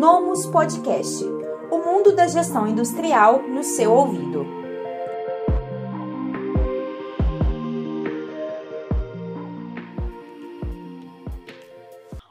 [0.00, 1.22] Nomus Podcast
[1.70, 4.46] o mundo da gestão industrial no seu ouvido.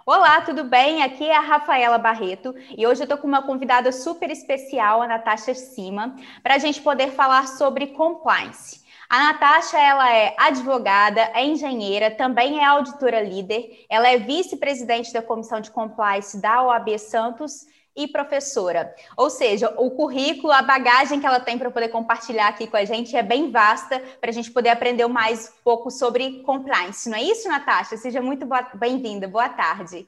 [0.03, 1.03] Olá, tudo bem?
[1.03, 5.07] Aqui é a Rafaela Barreto e hoje eu estou com uma convidada super especial, a
[5.07, 8.83] Natasha Cima, para a gente poder falar sobre compliance.
[9.09, 15.19] A Natasha, ela é advogada, é engenheira, também é auditora líder, ela é vice-presidente da
[15.19, 18.93] Comissão de Compliance da OAB Santos e professora.
[19.17, 22.85] Ou seja, o currículo, a bagagem que ela tem para poder compartilhar aqui com a
[22.85, 27.09] gente é bem vasta para a gente poder aprender mais um pouco sobre compliance.
[27.09, 27.97] Não é isso, Natasha?
[27.97, 29.27] Seja muito bem-vinda.
[29.27, 30.07] Boa tarde.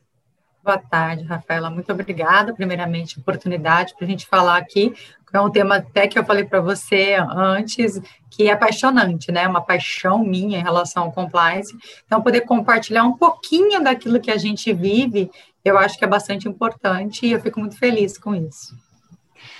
[0.64, 1.70] Boa tarde, Rafaela.
[1.70, 4.94] Muito obrigada, primeiramente, oportunidade para a gente falar aqui.
[5.34, 9.48] É um tema até que eu falei para você antes, que é apaixonante, né?
[9.48, 11.74] Uma paixão minha em relação ao compliance.
[12.06, 15.32] Então, poder compartilhar um pouquinho daquilo que a gente vive
[15.64, 18.76] eu acho que é bastante importante e eu fico muito feliz com isso.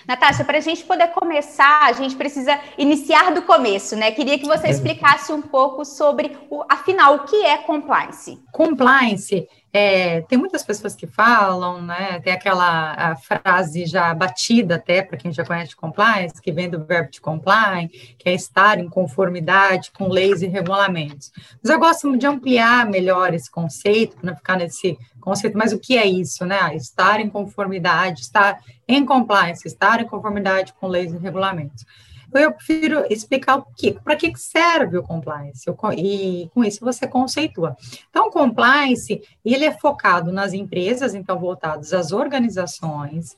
[0.08, 4.12] Natasha, para a gente poder começar, a gente precisa iniciar do começo, né?
[4.12, 8.40] Queria que você explicasse um pouco sobre, o, afinal, o que é compliance?
[8.52, 12.20] Compliance é, tem muitas pessoas que falam, né?
[12.20, 17.10] Tem aquela frase já batida até para quem já conhece compliance, que vem do verbo
[17.10, 21.32] de comply, que é estar em conformidade com leis e regulamentos.
[21.64, 25.80] Mas eu gosto de ampliar melhor esse conceito, para não ficar nesse conceito, mas o
[25.80, 26.76] que é isso, né?
[26.76, 31.86] Estar em conformidade, estar em compliance, estar em conformidade com leis e regulamentos.
[32.34, 37.76] Eu prefiro explicar o que, para que serve o compliance, e com isso você conceitua.
[38.10, 43.38] Então, o compliance, ele é focado nas empresas, então voltados às organizações,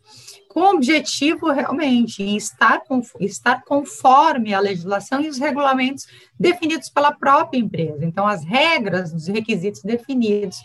[0.49, 2.81] com o objetivo realmente em estar,
[3.19, 6.05] estar conforme a legislação e os regulamentos
[6.39, 8.05] definidos pela própria empresa.
[8.05, 10.57] Então, as regras, os requisitos definidos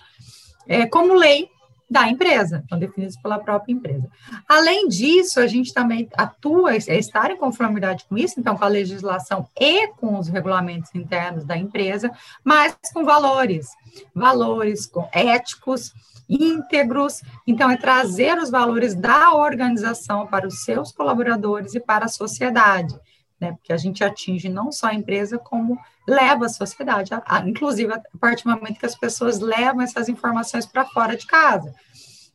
[0.67, 1.49] é, como lei
[1.91, 4.07] da empresa, são definidos pela própria empresa.
[4.47, 8.69] Além disso, a gente também atua, é estar em conformidade com isso, então com a
[8.69, 12.11] legislação e com os regulamentos internos da empresa,
[12.45, 13.69] mas com valores,
[14.15, 15.93] valores com éticos,
[16.29, 22.09] íntegros, então é trazer os valores da organização para os seus colaboradores e para a
[22.09, 22.95] sociedade
[23.41, 23.53] né?
[23.53, 27.93] Porque a gente atinge não só a empresa, como leva a sociedade, a, a, inclusive
[27.93, 31.75] a partir do momento que as pessoas levam essas informações para fora de casa.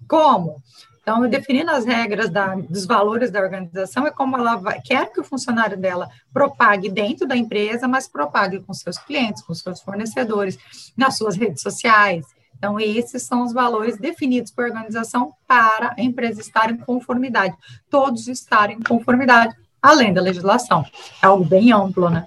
[0.08, 0.62] Como?
[1.02, 5.19] Então, definindo as regras da, dos valores da organização, é como ela vai, quer que
[5.19, 10.58] o funcionário dela propague dentro da empresa, mas propague com seus clientes, com seus fornecedores,
[10.96, 12.25] nas suas redes sociais.
[12.58, 17.53] Então, esses são os valores definidos por organização para a empresa estar em conformidade,
[17.90, 20.85] todos estarem em conformidade além da legislação.
[21.21, 22.25] É algo bem amplo, né?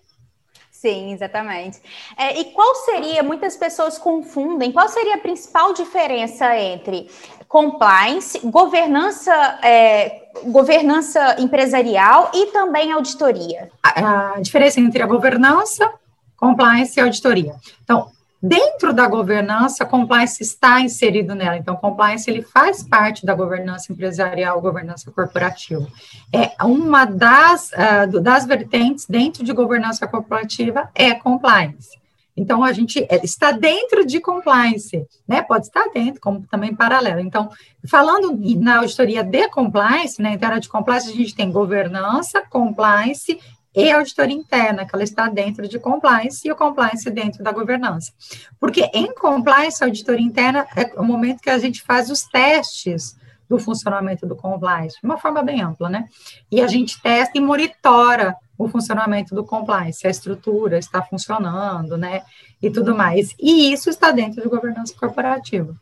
[0.71, 1.81] Sim, exatamente.
[2.17, 7.11] É, e qual seria, muitas pessoas confundem, qual seria a principal diferença entre
[7.49, 13.71] compliance, governança, é, governança empresarial e também auditoria?
[13.83, 15.91] A, a diferença entre a governança,
[16.37, 17.55] compliance e auditoria.
[17.83, 18.13] Então,
[18.47, 21.57] Dentro da governança, compliance está inserido nela.
[21.57, 25.85] Então, compliance ele faz parte da governança empresarial, governança corporativa.
[26.33, 31.99] É uma das, uh, das vertentes dentro de governança corporativa é compliance.
[32.37, 35.43] Então, a gente é, está dentro de compliance, né?
[35.43, 37.21] Pode estar dentro, como também paralelo.
[37.21, 37.49] Então,
[37.89, 43.41] falando na auditoria de compliance, né, então, de compliance, a gente tem governança, compliance
[43.77, 48.13] e auditoria interna, que ela está dentro de compliance, e o compliance dentro da governança.
[48.59, 53.15] Porque em compliance, auditoria interna é o momento que a gente faz os testes
[53.49, 56.09] do funcionamento do compliance, de uma forma bem ampla, né?
[56.51, 62.23] E a gente testa e monitora o funcionamento do compliance, a estrutura está funcionando, né?
[62.61, 63.35] E tudo mais.
[63.39, 65.77] E isso está dentro de governança corporativa.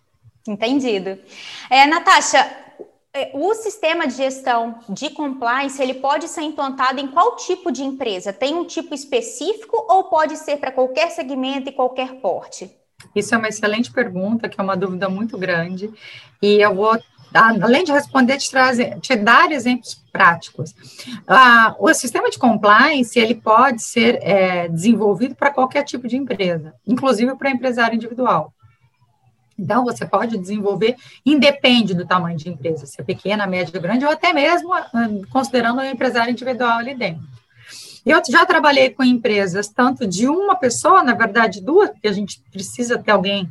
[0.47, 1.17] Entendido.
[1.71, 2.64] É, Natasha,
[3.33, 8.33] o sistema de gestão de compliance ele pode ser implantado em qual tipo de empresa?
[8.33, 12.71] Tem um tipo específico ou pode ser para qualquer segmento e qualquer porte?
[13.15, 15.93] Isso é uma excelente pergunta, que é uma dúvida muito grande,
[16.43, 16.99] e eu vou,
[17.33, 20.75] além de responder, te, trazer, te dar exemplos práticos.
[21.27, 26.75] Ah, o sistema de compliance ele pode ser é, desenvolvido para qualquer tipo de empresa,
[26.87, 28.53] inclusive para empresário individual.
[29.59, 34.11] Então, você pode desenvolver, independe do tamanho de empresa, se é pequena, média, grande, ou
[34.11, 34.89] até mesmo ah,
[35.31, 37.23] considerando o empresário individual ali dentro.
[38.05, 42.43] Eu já trabalhei com empresas, tanto de uma pessoa, na verdade, duas, porque a gente
[42.53, 43.49] precisa ter alguém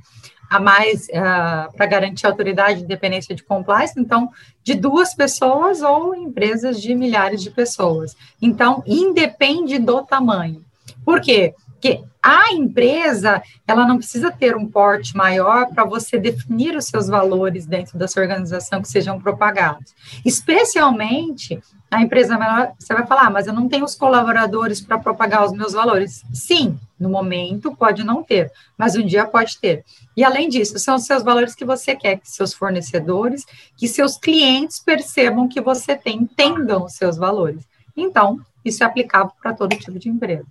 [0.50, 4.30] a mais uh, ah, para garantir autoridade e independência de compliance, então,
[4.64, 8.16] de duas pessoas ou empresas de milhares de pessoas.
[8.40, 10.64] Então, independe do tamanho.
[11.04, 11.56] Por quê?
[11.72, 17.10] Porque a empresa, ela não precisa ter um porte maior para você definir os seus
[17.10, 19.94] valores dentro da sua organização que sejam propagados.
[20.26, 21.62] Especialmente
[21.92, 25.46] a empresa menor, você vai falar, ah, mas eu não tenho os colaboradores para propagar
[25.46, 26.24] os meus valores.
[26.34, 29.84] Sim, no momento pode não ter, mas um dia pode ter.
[30.16, 33.46] E além disso, são os seus valores que você quer que seus fornecedores,
[33.78, 37.68] que seus clientes percebam que você tem, entendam os seus valores.
[37.98, 40.46] Então, isso é aplicável para todo tipo de empresa.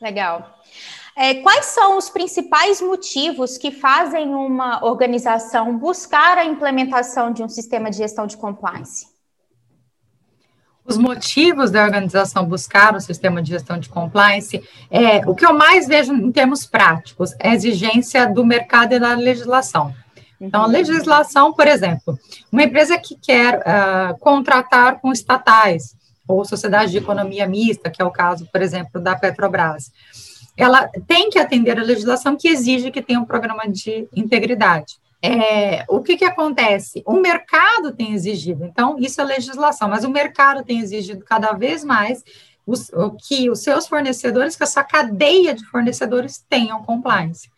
[0.00, 0.60] Legal.
[1.16, 7.48] É, quais são os principais motivos que fazem uma organização buscar a implementação de um
[7.48, 9.06] sistema de gestão de compliance?
[10.84, 15.52] Os motivos da organização buscar um sistema de gestão de compliance é o que eu
[15.52, 19.92] mais vejo em termos práticos, é a exigência do mercado e da legislação.
[20.40, 20.72] Então, a uhum.
[20.72, 22.16] legislação, por exemplo,
[22.50, 25.96] uma empresa que quer uh, contratar com estatais
[26.28, 29.90] ou sociedade de economia mista, que é o caso, por exemplo, da Petrobras
[30.58, 34.96] ela tem que atender a legislação que exige que tenha um programa de integridade.
[35.22, 37.00] É, o que, que acontece?
[37.06, 41.84] O mercado tem exigido, então, isso é legislação, mas o mercado tem exigido cada vez
[41.84, 42.24] mais
[42.66, 42.90] os,
[43.26, 47.48] que os seus fornecedores, que a sua cadeia de fornecedores tenham compliance.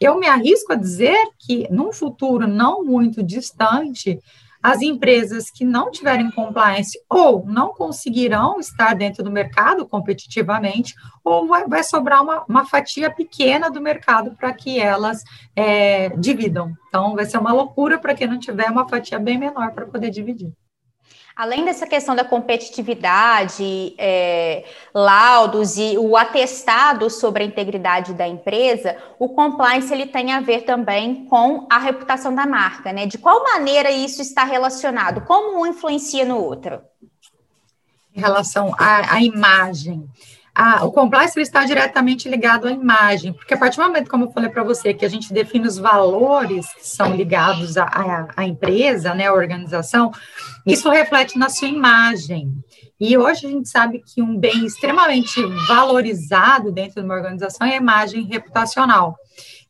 [0.00, 4.18] Eu me arrisco a dizer que, num futuro não muito distante,
[4.62, 11.46] as empresas que não tiverem compliance ou não conseguirão estar dentro do mercado competitivamente, ou
[11.46, 15.22] vai, vai sobrar uma, uma, fatia pequena do mercado para que elas
[15.56, 16.72] é, dividam.
[16.88, 20.10] Então, vai ser uma loucura para quem não tiver uma fatia bem menor para poder
[20.10, 20.52] dividir.
[21.40, 28.98] Além dessa questão da competitividade, é, laudos e o atestado sobre a integridade da empresa,
[29.18, 33.06] o compliance ele tem a ver também com a reputação da marca, né?
[33.06, 35.22] De qual maneira isso está relacionado?
[35.22, 36.82] Como um influencia no outro?
[38.14, 40.06] Em relação à, à imagem
[40.60, 44.30] a, o compliance está diretamente ligado à imagem, porque a partir do momento, como eu
[44.30, 49.28] falei para você, que a gente define os valores que são ligados à empresa, né,
[49.28, 50.12] à organização,
[50.66, 52.52] isso reflete na sua imagem.
[53.00, 57.72] E hoje a gente sabe que um bem extremamente valorizado dentro de uma organização é
[57.72, 59.16] a imagem reputacional.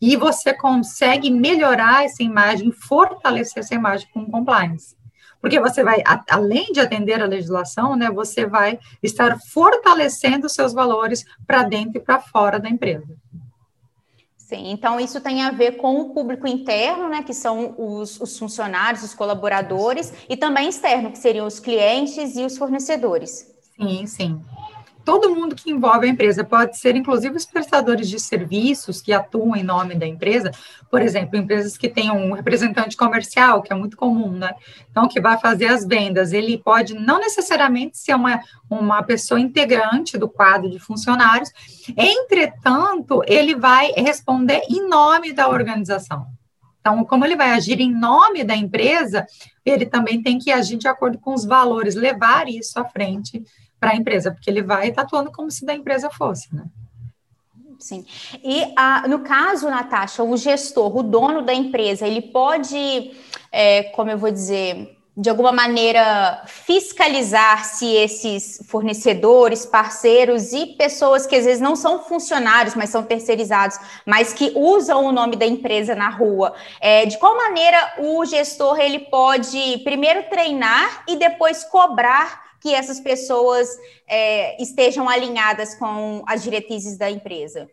[0.01, 5.00] E você consegue melhorar essa imagem, fortalecer essa imagem com compliance
[5.41, 11.25] porque você vai, além de atender a legislação, né, você vai estar fortalecendo seus valores
[11.47, 13.09] para dentro e para fora da empresa.
[14.37, 18.37] Sim, então isso tem a ver com o público interno, né, que são os, os
[18.37, 23.47] funcionários, os colaboradores, e também externo, que seriam os clientes e os fornecedores.
[23.77, 24.45] Sim, sim
[25.05, 29.57] todo mundo que envolve a empresa, pode ser inclusive os prestadores de serviços que atuam
[29.57, 30.51] em nome da empresa,
[30.91, 34.55] por exemplo, empresas que tenham um representante comercial, que é muito comum, né?
[34.91, 40.19] Então, que vai fazer as vendas, ele pode não necessariamente ser uma, uma pessoa integrante
[40.19, 41.51] do quadro de funcionários,
[41.97, 46.27] entretanto, ele vai responder em nome da organização.
[46.81, 49.27] Então, como ele vai agir em nome da empresa,
[49.65, 53.43] ele também tem que agir de acordo com os valores, levar isso à frente
[53.81, 56.65] para a empresa, porque ele vai estar atuando como se da empresa fosse, né?
[57.79, 58.05] Sim.
[58.45, 58.67] E
[59.09, 63.13] no caso, Natasha, o gestor, o dono da empresa, ele pode,
[63.51, 71.27] é, como eu vou dizer, de alguma maneira fiscalizar se esses fornecedores, parceiros e pessoas
[71.27, 75.47] que às vezes não são funcionários, mas são terceirizados, mas que usam o nome da
[75.47, 81.65] empresa na rua, é, de qual maneira o gestor ele pode primeiro treinar e depois
[81.65, 83.69] cobrar que essas pessoas
[84.07, 87.69] é, estejam alinhadas com as diretrizes da empresa?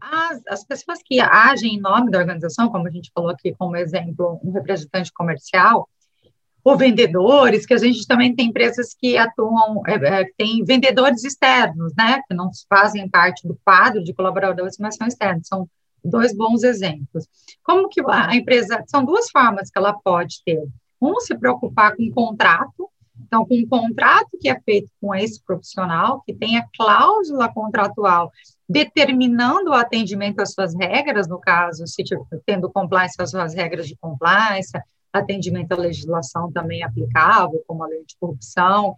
[0.00, 3.76] As, as, pessoas que agem em nome da organização, como a gente falou aqui como
[3.76, 5.88] exemplo, um representante comercial,
[6.64, 11.92] ou vendedores, que a gente também tem empresas que atuam, é, é, tem vendedores externos,
[11.96, 15.68] né, que não fazem parte do quadro de colaboradores, mas são externos, são
[16.04, 17.28] dois bons exemplos.
[17.62, 20.60] Como que a empresa, são duas formas que ela pode ter.
[21.00, 22.90] Um, se preocupar com o contrato,
[23.24, 28.30] então, com um contrato que é feito com esse profissional, que tem a cláusula contratual
[28.68, 32.02] determinando o atendimento às suas regras, no caso, se
[32.44, 34.72] tendo compliance às suas regras de compliance,
[35.12, 38.94] atendimento à legislação também aplicável, como a lei de corrupção,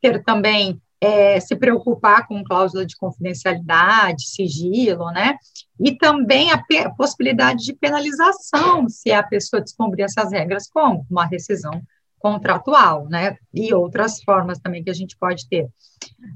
[0.00, 5.36] ter também é, se preocupar com cláusula de confidencialidade, sigilo, né?
[5.80, 6.62] E também a
[6.96, 11.82] possibilidade de penalização se a pessoa descumprir essas regras, como uma rescisão
[12.22, 13.36] contratual, né?
[13.52, 15.68] E outras formas também que a gente pode ter,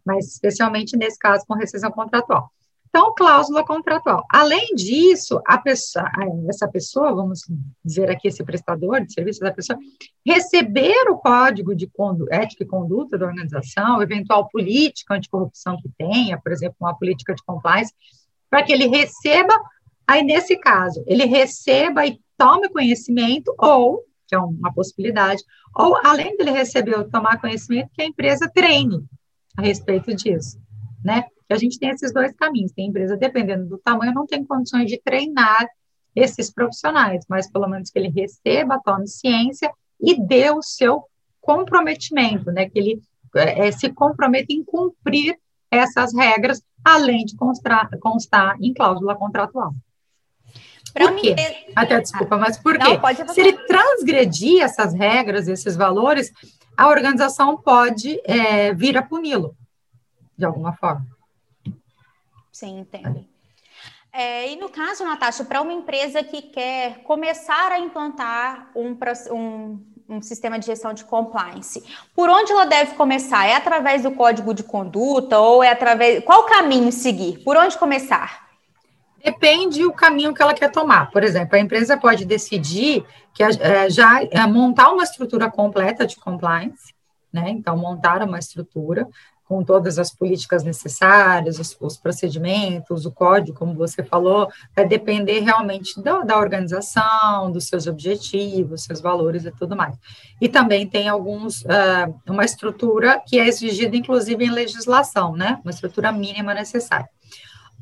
[0.05, 2.51] mas especialmente nesse caso com rescisão contratual.
[2.89, 4.25] Então, cláusula contratual.
[4.31, 6.11] Além disso, pessoa,
[6.49, 7.41] essa pessoa, vamos
[7.85, 9.79] dizer aqui, esse prestador de serviço da pessoa,
[10.25, 11.91] receber o código de
[12.31, 17.45] ética e conduta da organização, eventual política anticorrupção que tenha, por exemplo, uma política de
[17.45, 17.93] compliance,
[18.49, 19.55] para que ele receba,
[20.07, 25.43] aí nesse caso, ele receba e tome conhecimento, ou, que é uma possibilidade,
[25.75, 29.05] ou além dele receber ou tomar conhecimento, que a empresa treine
[29.57, 30.59] a respeito disso,
[31.05, 31.25] né?
[31.49, 35.01] A gente tem esses dois caminhos, tem empresa, dependendo do tamanho, não tem condições de
[35.01, 35.67] treinar
[36.15, 41.05] esses profissionais, mas pelo menos que ele receba, tome ciência e dê o seu
[41.41, 42.69] comprometimento, né?
[42.69, 43.03] Que ele
[43.35, 45.39] é, se comprometa em cumprir
[45.71, 49.75] essas regras, além de constar, constar em cláusula contratual.
[50.97, 51.35] Por quê?
[51.35, 51.73] Ter...
[51.75, 53.25] Até desculpa, mas por Não, quê?
[53.33, 56.33] Se ele transgredir essas regras, esses valores,
[56.77, 59.55] a organização pode é, vir a puni-lo,
[60.37, 61.07] de alguma forma.
[62.51, 63.25] Sim, entendo.
[64.13, 68.97] É, e no caso, Natasha, para uma empresa que quer começar a implantar um,
[69.31, 71.85] um, um, sistema de gestão de compliance,
[72.15, 73.47] por onde ela deve começar?
[73.47, 76.25] É através do código de conduta ou é através.
[76.25, 77.45] Qual caminho seguir?
[77.45, 78.46] Por onde começar?
[79.27, 81.11] Depende o caminho que ela quer tomar.
[81.11, 83.05] Por exemplo, a empresa pode decidir
[83.35, 86.95] que é, já é, montar uma estrutura completa de compliance,
[87.33, 87.51] né?
[87.51, 89.09] Então, montar uma estrutura
[89.49, 95.41] com todas as políticas necessárias, os, os, procedimentos, o código, como você falou, vai depender
[95.41, 99.97] realmente da, da, organização, dos seus objetivos, seus valores e tudo mais.
[100.41, 105.59] E também tem alguns, uh, uma estrutura que é exigida, inclusive, em legislação, né?
[105.65, 107.09] Uma estrutura mínima necessária.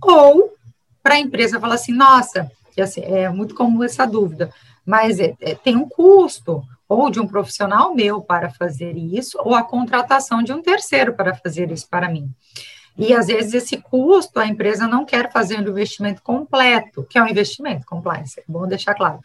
[0.03, 0.55] Ou,
[1.05, 4.51] para a empresa falar assim, nossa, assim, é muito comum essa dúvida,
[4.85, 9.55] mas é, é, tem um custo, ou de um profissional meu para fazer isso, ou
[9.55, 12.31] a contratação de um terceiro para fazer isso para mim.
[12.97, 17.23] E às vezes esse custo a empresa não quer fazer um investimento completo, que é
[17.23, 19.19] um investimento compliance, é bom deixar claro.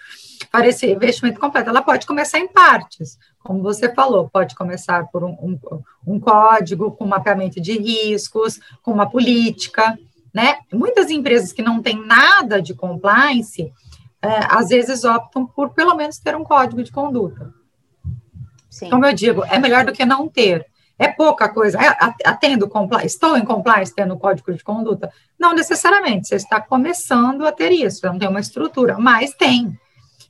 [0.51, 5.24] Para esse investimento completo, ela pode começar em partes, como você falou, pode começar por
[5.24, 5.59] um, um,
[6.05, 9.98] um código com mapeamento de riscos, com uma política,
[10.33, 10.57] né?
[10.71, 13.71] Muitas empresas que não têm nada de compliance,
[14.21, 17.53] é, às vezes optam por pelo menos ter um código de conduta.
[18.69, 18.89] Sim.
[18.89, 20.65] Como eu digo, é melhor do que não ter.
[20.98, 21.79] É pouca coisa.
[21.81, 21.95] É,
[22.25, 25.12] atendo compliance, estou em compliance tendo código de conduta?
[25.39, 26.27] Não necessariamente.
[26.27, 28.05] Você está começando a ter isso.
[28.05, 29.77] Não tem uma estrutura, mas tem.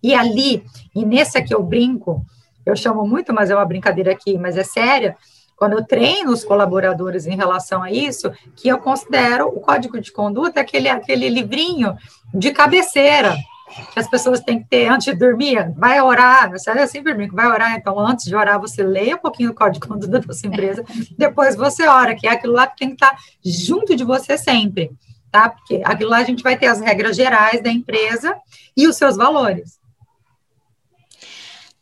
[0.01, 0.63] E ali,
[0.96, 2.24] e nesse aqui eu brinco,
[2.65, 5.18] eu chamo muito, mas é uma brincadeira aqui, mas é séria.
[5.60, 10.12] Quando eu treino os colaboradores em relação a isso, que eu considero o código de
[10.12, 11.96] conduta aquele, aquele livrinho
[12.34, 13.36] de cabeceira
[13.94, 17.36] que as pessoas têm que ter antes de dormir, vai orar, você é sempre brinco,
[17.36, 20.34] vai orar, então antes de orar você leia um pouquinho o código de conduta da
[20.34, 20.84] sua empresa,
[21.18, 24.92] depois você ora, que é aquilo lá que tem que estar junto de você sempre,
[25.32, 25.50] tá?
[25.50, 28.36] Porque aquilo lá a gente vai ter as regras gerais da empresa
[28.75, 29.78] e os seus valores.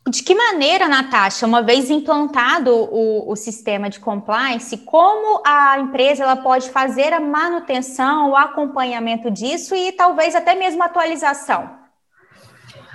[0.10, 6.24] De que maneira, Natasha, uma vez implantado o, o, sistema de compliance, como a empresa
[6.24, 11.70] ela pode fazer a manutenção, o acompanhamento disso e talvez até mesmo atualização?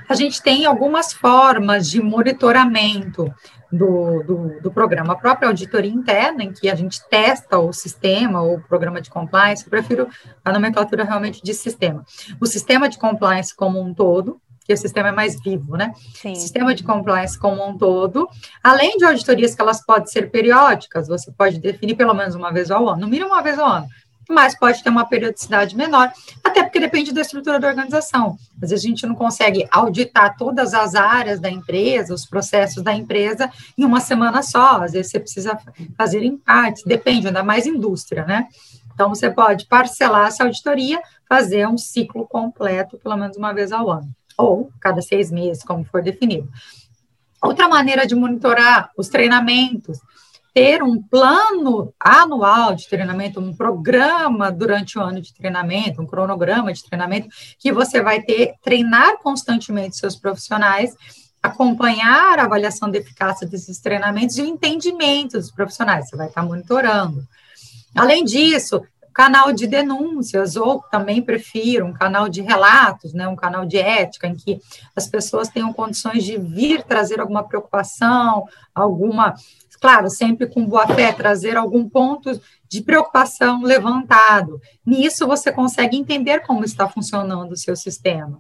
[0.08, 3.32] A gente tem algumas formas de monitoramento
[3.70, 5.12] do, do, do, programa.
[5.12, 9.64] A própria auditoria interna, em que a gente testa o sistema o programa de compliance,
[9.64, 10.08] eu prefiro
[10.44, 12.04] a nomenclatura realmente de sistema.
[12.40, 15.92] O sistema de compliance como um todo, que o sistema é mais vivo, né?
[16.14, 16.34] Sim.
[16.34, 18.28] Sistema de compliance como um todo,
[18.62, 22.70] além de auditorias que elas podem ser periódicas, você pode definir pelo menos uma vez
[22.70, 23.88] ao ano, no mínimo uma vez ao ano,
[24.28, 28.36] mas pode ter uma periodicidade menor, até porque depende da estrutura da organização.
[28.62, 32.94] Às vezes a gente não consegue auditar todas as áreas da empresa, os processos da
[32.94, 35.58] empresa em uma semana só, às vezes você precisa
[35.96, 38.46] fazer em partes, depende, ainda mais indústria, né?
[38.94, 43.90] Então, você pode parcelar essa auditoria, fazer um ciclo completo, pelo menos uma vez ao
[43.90, 46.48] ano ou cada seis meses, como for definido.
[47.42, 49.98] Outra maneira de monitorar os treinamentos,
[50.54, 56.72] ter um plano anual de treinamento, um programa durante o ano de treinamento, um cronograma
[56.72, 60.94] de treinamento, que você vai ter, treinar constantemente seus profissionais,
[61.42, 66.42] acompanhar a avaliação de eficácia desses treinamentos e o entendimento dos profissionais, você vai estar
[66.44, 67.26] monitorando.
[67.94, 73.64] Além disso, canal de denúncias, ou também prefiro um canal de relatos, né, um canal
[73.64, 74.60] de ética, em que
[74.96, 79.34] as pessoas tenham condições de vir trazer alguma preocupação, alguma,
[79.80, 84.60] claro, sempre com boa fé, trazer algum ponto de preocupação levantado.
[84.84, 88.38] Nisso você consegue entender como está funcionando o seu sistema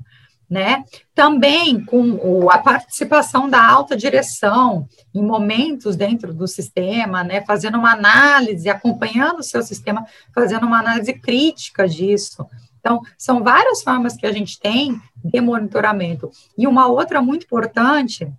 [0.52, 0.84] né?
[1.14, 7.40] Também com a participação da alta direção em momentos dentro do sistema, né?
[7.40, 10.04] Fazendo uma análise, acompanhando o seu sistema,
[10.34, 12.46] fazendo uma análise crítica disso.
[12.78, 16.30] Então, são várias formas que a gente tem de monitoramento.
[16.58, 18.30] E uma outra muito importante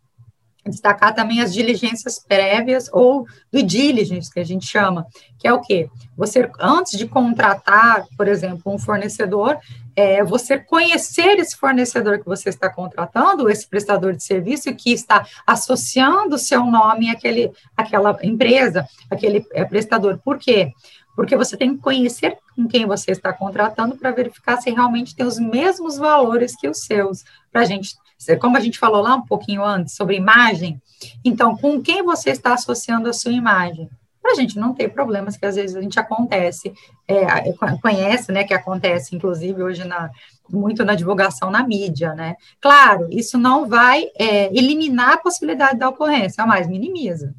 [0.66, 5.06] destacar também as diligências prévias ou do diligence, que a gente chama,
[5.38, 5.90] que é o quê?
[6.16, 9.58] Você, antes de contratar, por exemplo, um fornecedor,
[9.96, 15.26] é você conhecer esse fornecedor que você está contratando, esse prestador de serviço que está
[15.46, 20.20] associando o seu nome àquele, àquela empresa, aquele é, prestador.
[20.24, 20.72] Por quê?
[21.16, 25.26] Porque você tem que conhecer com quem você está contratando para verificar se realmente tem
[25.26, 27.96] os mesmos valores que os seus, para a gente
[28.40, 30.82] como a gente falou lá um pouquinho antes sobre imagem,
[31.24, 33.90] então, com quem você está associando a sua imagem?
[34.22, 36.74] Para a gente não ter problemas que às vezes a gente acontece,
[37.08, 37.52] é,
[37.82, 40.10] conhece, né, que acontece, inclusive, hoje na,
[40.50, 42.36] muito na divulgação na mídia, né?
[42.62, 47.36] Claro, isso não vai é, eliminar a possibilidade da ocorrência, mas minimiza.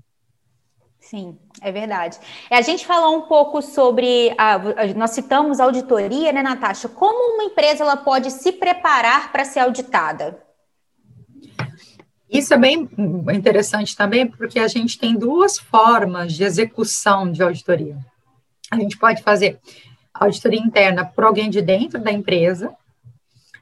[1.00, 2.18] Sim, é verdade.
[2.50, 4.58] A gente falou um pouco sobre, a,
[4.94, 6.88] nós citamos auditoria, né, Natasha?
[6.88, 10.43] Como uma empresa ela pode se preparar para ser auditada?
[12.30, 12.88] Isso é bem
[13.32, 17.96] interessante também, porque a gente tem duas formas de execução de auditoria.
[18.70, 19.60] A gente pode fazer
[20.12, 22.74] auditoria interna por alguém de dentro da empresa.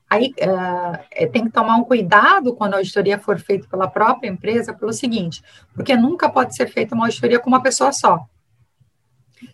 [0.09, 4.75] Aí uh, tem que tomar um cuidado quando a auditoria for feita pela própria empresa,
[4.75, 5.43] pelo seguinte,
[5.75, 8.27] porque nunca pode ser feita uma auditoria com uma pessoa só.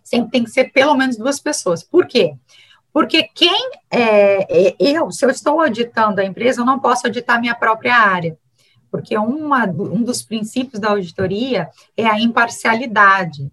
[0.02, 1.82] Sempre tem que ser pelo menos duas pessoas.
[1.82, 2.34] Por quê?
[2.92, 7.40] Porque quem é, é eu, se eu estou auditando a empresa, eu não posso auditar
[7.40, 8.36] minha própria área
[8.90, 13.50] porque uma, um dos princípios da auditoria é a imparcialidade.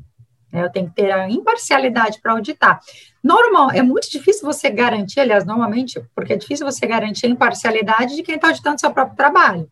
[0.52, 0.64] Né?
[0.64, 2.80] Eu tenho que ter a imparcialidade para auditar.
[3.24, 8.16] Normal, é muito difícil você garantir, aliás, normalmente, porque é difícil você garantir a imparcialidade
[8.16, 9.70] de quem está auditando seu próprio trabalho,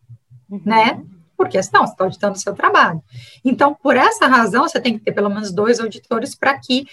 [0.50, 0.60] uhum.
[0.64, 1.02] né?
[1.36, 3.02] Porque senão você está auditando o seu trabalho.
[3.44, 6.86] Então, por essa razão, você tem que ter pelo menos dois auditores para que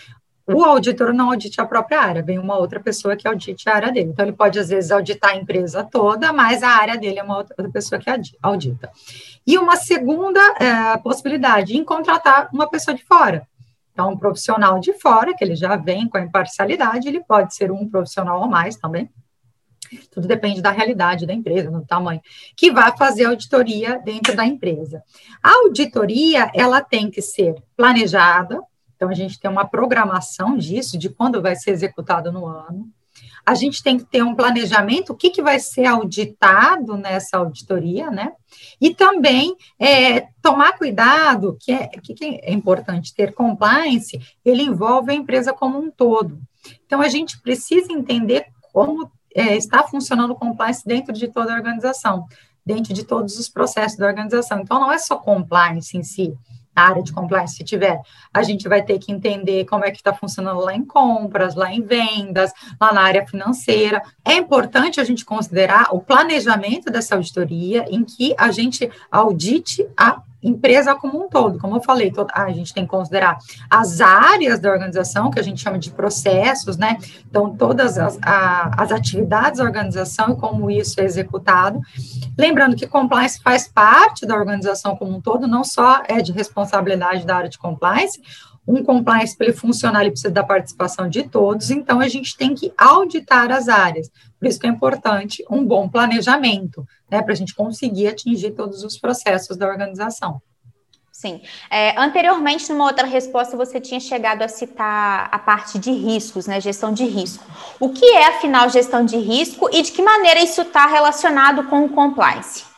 [0.53, 3.91] o auditor não audite a própria área, vem uma outra pessoa que audite a área
[3.91, 4.09] dele.
[4.09, 7.37] Então, ele pode, às vezes, auditar a empresa toda, mas a área dele é uma
[7.37, 8.09] outra pessoa que
[8.41, 8.89] audita.
[9.45, 13.47] E uma segunda é, possibilidade, em contratar uma pessoa de fora.
[13.93, 17.71] Então, um profissional de fora, que ele já vem com a imparcialidade, ele pode ser
[17.71, 19.09] um profissional ou mais também,
[20.09, 22.21] tudo depende da realidade da empresa, do tamanho,
[22.55, 25.03] que vai fazer auditoria dentro da empresa.
[25.43, 28.61] A auditoria, ela tem que ser planejada,
[29.01, 32.87] então, a gente tem uma programação disso, de quando vai ser executado no ano.
[33.43, 38.11] A gente tem que ter um planejamento, o que, que vai ser auditado nessa auditoria,
[38.11, 38.31] né?
[38.79, 45.15] E também é, tomar cuidado, que é, que é importante ter compliance, ele envolve a
[45.15, 46.39] empresa como um todo.
[46.85, 51.57] Então, a gente precisa entender como é, está funcionando o compliance dentro de toda a
[51.57, 52.27] organização,
[52.63, 54.59] dentro de todos os processos da organização.
[54.59, 56.37] Então, não é só compliance em si,
[56.81, 58.01] área de compliance, se tiver,
[58.33, 61.73] a gente vai ter que entender como é que está funcionando lá em compras, lá
[61.73, 64.01] em vendas, lá na área financeira.
[64.23, 70.21] É importante a gente considerar o planejamento dessa auditoria, em que a gente audite a
[70.41, 71.59] empresa como um todo.
[71.59, 73.37] Como eu falei, a gente tem que considerar
[73.69, 76.97] as áreas da organização, que a gente chama de processos, né?
[77.29, 81.79] Então, todas as, a, as atividades da organização e como isso é executado.
[82.37, 87.25] Lembrando que compliance faz parte da organização como um todo, não só é de responsabilidade
[87.25, 88.19] da área de compliance,
[88.71, 92.55] um compliance, para ele funcionar, ele precisa da participação de todos, então a gente tem
[92.55, 94.09] que auditar as áreas.
[94.39, 98.83] Por isso que é importante um bom planejamento, né, para a gente conseguir atingir todos
[98.83, 100.41] os processos da organização.
[101.11, 101.41] Sim.
[101.69, 106.59] É, anteriormente, numa outra resposta, você tinha chegado a citar a parte de riscos, né?
[106.59, 107.45] Gestão de risco.
[107.79, 111.85] O que é, afinal, gestão de risco e de que maneira isso está relacionado com
[111.85, 112.70] o compliance?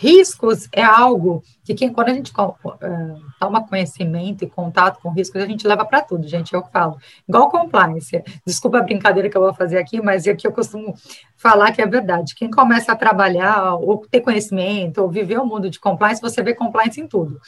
[0.00, 5.42] Riscos é algo que quem, quando a gente uh, toma conhecimento e contato com riscos,
[5.42, 6.96] a gente leva para tudo, gente, eu falo.
[7.28, 8.22] Igual compliance.
[8.46, 10.94] Desculpa a brincadeira que eu vou fazer aqui, mas é que eu costumo
[11.36, 12.34] falar que é verdade.
[12.36, 16.54] Quem começa a trabalhar, ou ter conhecimento, ou viver o mundo de compliance, você vê
[16.54, 17.40] compliance em tudo.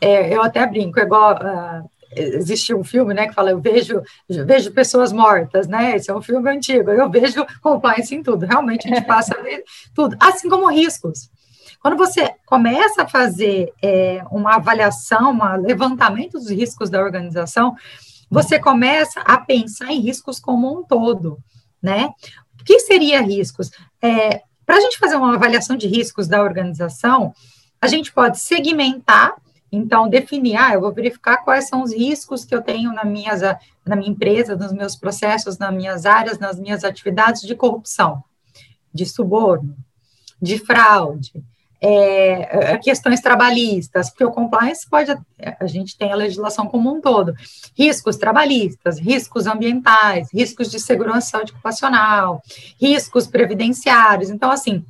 [0.00, 1.34] É, eu até brinco, é igual...
[1.34, 6.14] Uh, existe um filme, né, que fala, eu vejo, vejo pessoas mortas, né, esse é
[6.14, 10.14] um filme antigo, eu vejo compliance em tudo, realmente a gente passa a ver tudo,
[10.20, 11.30] assim como riscos,
[11.82, 17.74] quando você começa a fazer é, uma avaliação, um levantamento dos riscos da organização,
[18.30, 21.38] você começa a pensar em riscos como um todo,
[21.82, 22.14] né?
[22.60, 23.68] O que seria riscos?
[24.00, 27.34] É, Para a gente fazer uma avaliação de riscos da organização,
[27.80, 29.34] a gente pode segmentar,
[29.70, 33.40] então definir, ah, eu vou verificar quais são os riscos que eu tenho na, minhas,
[33.84, 38.22] na minha empresa, nos meus processos, nas minhas áreas, nas minhas atividades de corrupção,
[38.94, 39.76] de suborno,
[40.40, 41.42] de fraude,
[41.84, 45.10] é, é, questões trabalhistas, porque o compliance pode,
[45.58, 47.34] a gente tem a legislação como um todo,
[47.76, 52.40] riscos trabalhistas, riscos ambientais, riscos de segurança ocupacional,
[52.80, 54.84] riscos previdenciários, então, assim,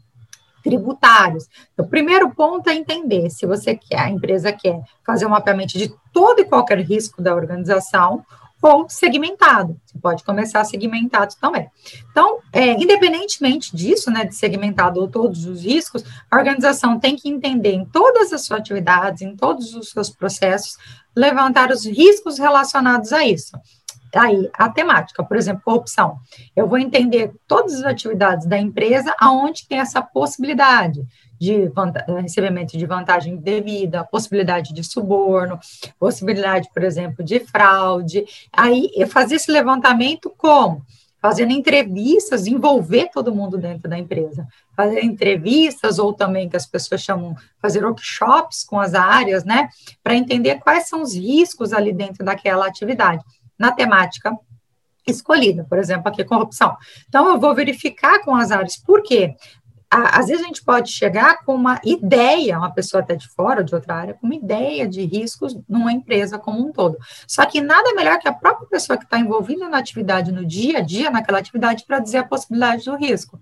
[0.62, 1.48] tributários.
[1.72, 5.78] Então, o primeiro ponto é entender se você quer, a empresa quer fazer um mapeamento
[5.78, 8.22] de todo e qualquer risco da organização
[8.62, 9.76] ou segmentado.
[9.84, 11.68] Você pode começar segmentado também.
[12.10, 17.28] Então, é, independentemente disso, né, de segmentado ou todos os riscos, a organização tem que
[17.28, 20.78] entender em todas as suas atividades, em todos os seus processos,
[21.14, 23.52] levantar os riscos relacionados a isso
[24.14, 26.18] aí a temática, por exemplo, corrupção.
[26.54, 31.02] Eu vou entender todas as atividades da empresa aonde tem essa possibilidade
[31.42, 31.72] de
[32.20, 35.58] recebimento de vantagem devida, possibilidade de suborno,
[35.98, 38.24] possibilidade, por exemplo, de fraude.
[38.52, 40.86] Aí eu fazer esse levantamento como?
[41.20, 44.46] Fazendo entrevistas, envolver todo mundo dentro da empresa.
[44.76, 49.68] Fazer entrevistas, ou também que as pessoas chamam, fazer workshops com as áreas, né?
[50.00, 53.24] Para entender quais são os riscos ali dentro daquela atividade
[53.58, 54.32] na temática
[55.06, 56.76] escolhida, por exemplo, aqui corrupção.
[57.08, 59.34] Então, eu vou verificar com as áreas, por quê?
[59.94, 63.74] Às vezes a gente pode chegar com uma ideia, uma pessoa até de fora, de
[63.74, 66.96] outra área, com uma ideia de riscos numa empresa como um todo.
[67.28, 70.78] Só que nada melhor que a própria pessoa que está envolvida na atividade, no dia
[70.78, 73.38] a dia, naquela atividade, para dizer a possibilidade do risco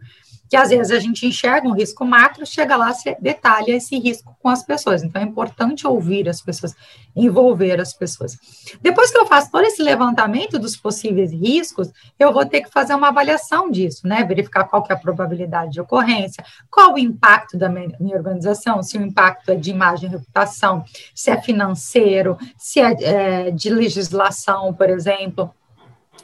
[0.50, 4.36] que às vezes a gente enxerga um risco macro, chega lá, se detalha esse risco
[4.42, 5.04] com as pessoas.
[5.04, 6.74] Então, é importante ouvir as pessoas,
[7.14, 8.36] envolver as pessoas.
[8.82, 12.94] Depois que eu faço todo esse levantamento dos possíveis riscos, eu vou ter que fazer
[12.94, 14.24] uma avaliação disso, né?
[14.24, 18.98] Verificar qual que é a probabilidade de ocorrência, qual o impacto da minha organização, se
[18.98, 20.84] o impacto é de imagem e reputação,
[21.14, 25.54] se é financeiro, se é, é de legislação, por exemplo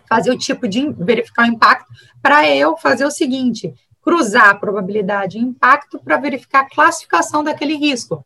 [0.09, 1.87] fazer o tipo de verificar o impacto
[2.23, 3.75] para eu fazer o seguinte:
[4.07, 8.25] cruzar a probabilidade e impacto para verificar a classificação daquele risco.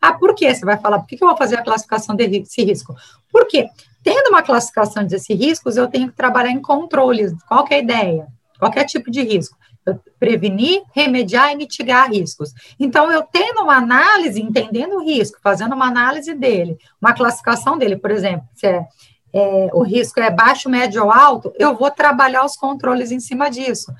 [0.00, 0.52] Ah, por que?
[0.52, 2.96] Você vai falar, por que eu vou fazer a classificação desse risco?
[3.30, 3.68] Por quê?
[4.02, 7.32] Tendo uma classificação desses riscos, eu tenho que trabalhar em controles.
[7.46, 8.26] Qual é a ideia?
[8.58, 9.56] Qualquer tipo de risco.
[9.86, 12.52] Eu prevenir, remediar e mitigar riscos.
[12.78, 17.96] Então, eu tendo uma análise, entendendo o risco, fazendo uma análise dele, uma classificação dele,
[17.96, 18.84] por exemplo, se é,
[19.32, 23.48] é, o risco é baixo, médio ou alto, eu vou trabalhar os controles em cima
[23.48, 23.94] disso.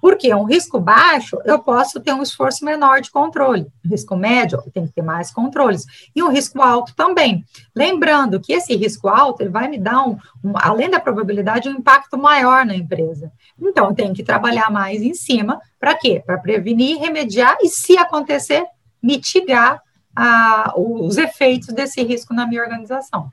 [0.00, 3.66] Porque um risco baixo, eu posso ter um esforço menor de controle.
[3.84, 5.84] risco médio, tem que ter mais controles.
[6.14, 7.44] E um risco alto também.
[7.74, 11.72] Lembrando que esse risco alto, ele vai me dar, um, um além da probabilidade, um
[11.72, 13.32] impacto maior na empresa.
[13.60, 15.60] Então, eu tenho que trabalhar mais em cima.
[15.80, 16.22] Para quê?
[16.24, 18.64] Para prevenir, remediar e, se acontecer,
[19.02, 19.82] mitigar
[20.14, 23.30] a, os efeitos desse risco na minha organização.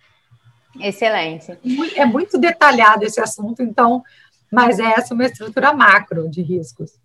[0.80, 1.58] Excelente.
[1.96, 4.04] É muito detalhado esse assunto, então
[4.52, 7.00] mas essa é uma estrutura macro de riscos.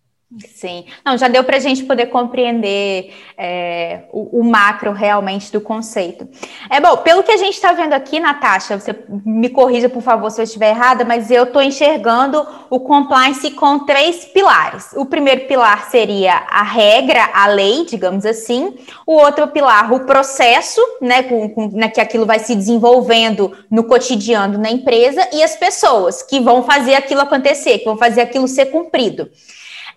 [0.54, 5.60] Sim, não, já deu para a gente poder compreender é, o, o, macro realmente do
[5.60, 6.28] conceito.
[6.70, 10.30] É bom, pelo que a gente está vendo aqui, Natasha, você me corrija, por favor,
[10.30, 14.92] se eu estiver errada, mas eu estou enxergando o compliance com três pilares.
[14.94, 18.76] O primeiro pilar seria a regra, a lei, digamos assim.
[19.04, 23.82] O outro pilar, o processo, né, com, com né, que aquilo vai se desenvolvendo no
[23.82, 28.46] cotidiano na empresa, e as pessoas que vão fazer aquilo acontecer, que vão fazer aquilo
[28.46, 29.28] ser cumprido.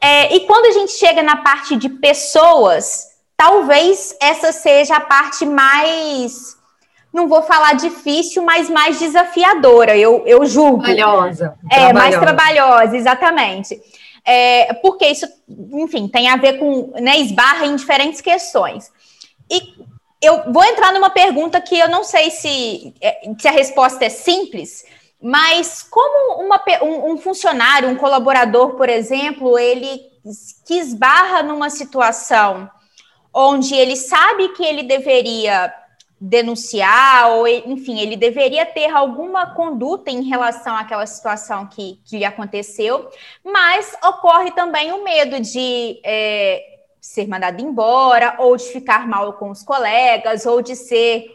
[0.04, 5.46] É, e quando a gente chega na parte de pessoas, talvez essa seja a parte
[5.46, 6.58] mais,
[7.14, 10.84] não vou falar difícil, mas mais desafiadora, eu, eu julgo.
[10.84, 11.58] Trabalhosa.
[11.72, 13.82] É, mais trabalhosa, exatamente.
[14.26, 15.26] É, porque isso,
[15.72, 18.92] enfim, tem a ver com, né, esbarra em diferentes questões.
[19.50, 19.62] E
[20.22, 24.10] eu vou entrar numa pergunta que eu não sei se, é, se a resposta é
[24.10, 24.84] simples,
[25.24, 30.02] mas como uma, um, um, funcionário, um colaborador, por exemplo, ele
[30.68, 32.70] que esbarra numa situação
[33.34, 35.74] onde ele sabe que ele deveria
[36.20, 42.26] denunciar, ou enfim, ele deveria ter alguma conduta em relação àquela situação que, que lhe
[42.26, 43.10] aconteceu,
[43.44, 46.62] mas ocorre também o medo de é,
[47.00, 51.30] ser mandado embora, ou de ficar mal com os colegas, ou de ser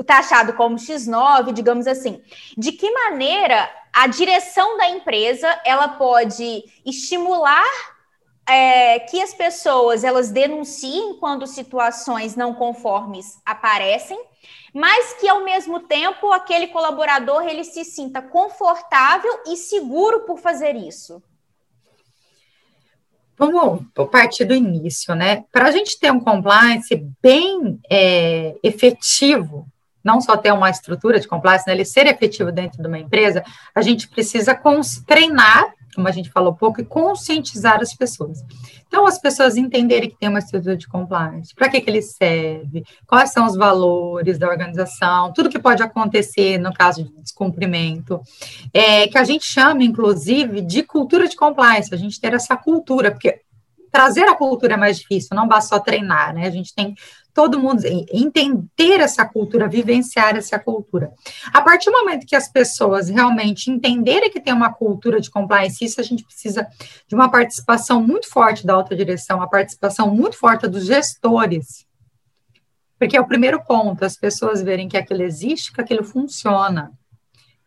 [0.00, 2.22] o taxado como X9, digamos assim.
[2.56, 7.68] De que maneira a direção da empresa ela pode estimular
[8.48, 14.18] é, que as pessoas elas denunciem quando situações não conformes aparecem,
[14.72, 20.76] mas que ao mesmo tempo aquele colaborador ele se sinta confortável e seguro por fazer
[20.76, 21.22] isso.
[23.36, 25.44] Vamos partir do início, né?
[25.52, 29.66] Para a gente ter um compliance bem é, efetivo,
[30.04, 33.44] não só ter uma estrutura de compliance, né, ele ser efetivo dentro de uma empresa,
[33.74, 34.58] a gente precisa
[35.06, 38.42] treinar, como a gente falou pouco, e conscientizar as pessoas.
[38.86, 42.84] Então, as pessoas entenderem que tem uma estrutura de compliance, para que, que ele serve,
[43.06, 48.20] quais são os valores da organização, tudo que pode acontecer no caso de descumprimento,
[48.72, 53.10] é, que a gente chama, inclusive, de cultura de compliance, a gente ter essa cultura,
[53.10, 53.40] porque
[53.90, 56.46] trazer a cultura é mais difícil, não basta só treinar, né?
[56.46, 56.94] A gente tem
[57.32, 61.12] todo mundo entender essa cultura, vivenciar essa cultura.
[61.52, 65.84] A partir do momento que as pessoas realmente entenderem que tem uma cultura de compliance,
[65.84, 66.66] isso a gente precisa
[67.06, 71.86] de uma participação muito forte da alta direção, uma participação muito forte dos gestores.
[72.98, 76.92] Porque é o primeiro ponto, as pessoas verem que aquilo existe, que aquilo funciona.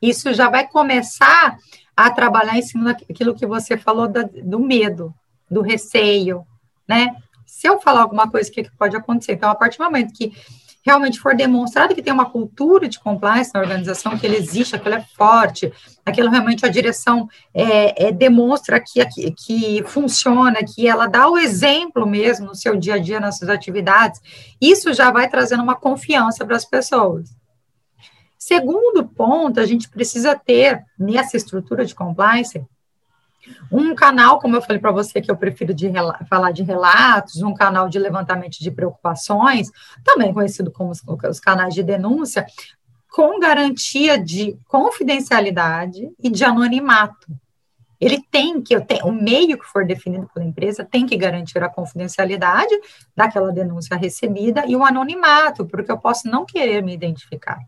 [0.01, 1.57] Isso já vai começar
[1.95, 5.13] a trabalhar em cima daquilo que você falou da, do medo,
[5.54, 6.46] do receio,
[6.88, 7.16] né?
[7.46, 9.34] Se eu falar alguma coisa, o que, que pode acontecer?
[9.34, 10.34] Então, a partir do momento que
[10.86, 14.96] realmente for demonstrado que tem uma cultura de compliance na organização, que ele existe, aquilo
[14.96, 15.72] é forte,
[16.06, 22.06] aquilo realmente a direção é, é, demonstra que, que, funciona, que ela dá o exemplo
[22.06, 24.20] mesmo no seu dia a dia, nas suas atividades,
[24.60, 27.30] isso já vai trazendo uma confiança para as pessoas.
[28.38, 32.62] Segundo ponto, a gente precisa ter nessa estrutura de compliance
[33.71, 35.91] um canal, como eu falei para você, que eu prefiro de
[36.29, 39.69] falar de relatos, um canal de levantamento de preocupações,
[40.03, 42.45] também conhecido como os, os canais de denúncia,
[43.12, 47.27] com garantia de confidencialidade e de anonimato.
[48.01, 52.77] Ele tem que, o meio que for definido pela empresa tem que garantir a confidencialidade
[53.15, 57.60] daquela denúncia recebida e o anonimato, porque eu posso não querer me identificar.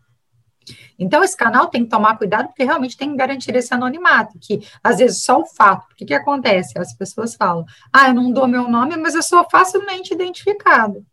[0.98, 4.66] Então, esse canal tem que tomar cuidado, porque realmente tem que garantir esse anonimato, que
[4.82, 6.78] às vezes só o fato, o que, que acontece?
[6.78, 11.04] As pessoas falam, ah, eu não dou meu nome, mas eu sou facilmente identificado,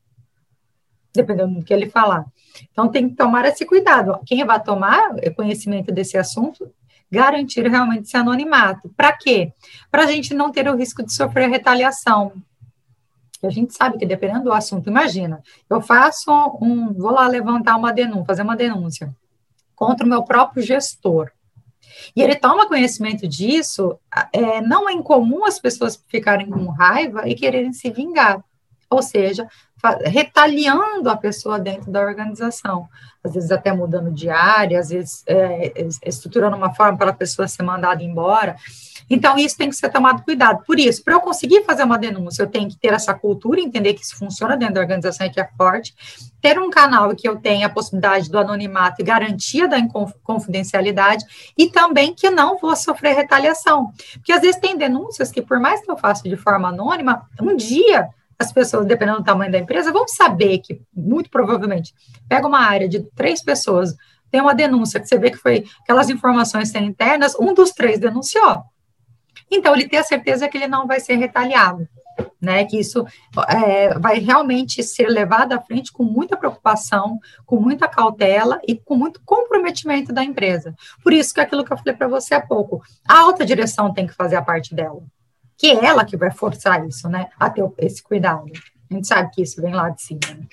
[1.14, 2.26] dependendo do que ele falar.
[2.72, 4.20] Então, tem que tomar esse cuidado.
[4.26, 6.72] Quem vai tomar conhecimento desse assunto,
[7.12, 8.90] garantir realmente esse anonimato.
[8.96, 9.54] Para quê?
[9.92, 12.34] Para a gente não ter o risco de sofrer retaliação.
[13.44, 17.92] A gente sabe que dependendo do assunto, imagina, eu faço um, vou lá levantar uma
[17.92, 19.14] denúncia, fazer uma denúncia
[19.76, 21.32] contra o meu próprio gestor.
[22.16, 24.00] E ele toma conhecimento disso,
[24.32, 28.44] é, não é incomum as pessoas ficarem com raiva e quererem se vingar,
[28.90, 29.48] ou seja,
[30.06, 32.88] retaliando a pessoa dentro da organização,
[33.24, 35.74] às vezes até mudando de área, às vezes é,
[36.06, 38.56] estruturando uma forma para a pessoa ser mandada embora.
[39.10, 40.64] Então, isso tem que ser tomado cuidado.
[40.66, 43.94] Por isso, para eu conseguir fazer uma denúncia, eu tenho que ter essa cultura, entender
[43.94, 45.94] que isso funciona dentro da organização e que é forte,
[46.42, 49.78] ter um canal que eu tenha a possibilidade do anonimato e garantia da
[50.24, 51.26] confidencialidade,
[51.58, 53.92] e também que não vou sofrer retaliação.
[54.14, 57.56] Porque às vezes tem denúncias que, por mais que eu faça de forma anônima, um
[57.56, 58.10] dia
[58.44, 61.94] as pessoas, dependendo do tamanho da empresa, vão saber que, muito provavelmente,
[62.28, 63.96] pega uma área de três pessoas,
[64.30, 68.00] tem uma denúncia que você vê que foi aquelas informações sendo internas, um dos três
[68.00, 68.64] denunciou.
[69.52, 71.88] Então, ele tem a certeza que ele não vai ser retaliado,
[72.42, 72.66] né?
[72.66, 73.06] Que isso
[73.48, 78.96] é, vai realmente ser levado à frente com muita preocupação, com muita cautela e com
[78.96, 80.74] muito comprometimento da empresa.
[81.04, 83.94] Por isso que é aquilo que eu falei para você há pouco, a alta direção
[83.94, 85.04] tem que fazer a parte dela,
[85.64, 87.30] que é ela que vai forçar isso, né?
[87.40, 88.52] A ter esse cuidado.
[88.92, 90.20] A gente sabe que isso vem lá de cima.
[90.28, 90.46] Né?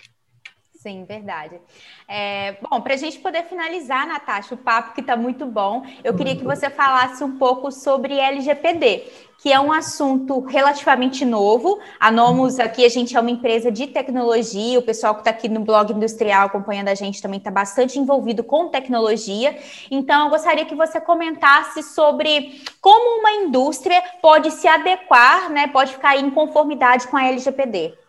[0.83, 1.61] Sim, verdade.
[2.09, 6.15] É, bom, para a gente poder finalizar, Natasha, o papo que está muito bom, eu
[6.15, 9.05] queria que você falasse um pouco sobre LGPD,
[9.43, 11.79] que é um assunto relativamente novo.
[12.01, 15.51] A Nomus aqui, a gente é uma empresa de tecnologia, o pessoal que está aqui
[15.51, 19.59] no blog industrial acompanhando a gente também está bastante envolvido com tecnologia.
[19.91, 25.93] Então, eu gostaria que você comentasse sobre como uma indústria pode se adequar, né, pode
[25.93, 28.00] ficar em conformidade com a LGPD.